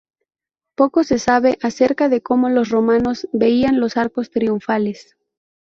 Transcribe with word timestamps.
Poco 0.75 1.03
se 1.03 1.19
sabe 1.19 1.59
acerca 1.61 2.09
de 2.09 2.23
cómo 2.23 2.49
los 2.49 2.69
romanos 2.69 3.27
veían 3.33 3.79
los 3.79 3.97
arcos 3.97 4.31
triunfales. 4.31 5.15